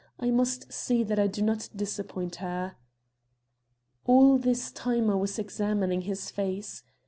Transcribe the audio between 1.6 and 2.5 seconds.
disappoint